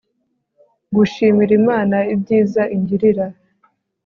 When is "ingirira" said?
2.75-3.25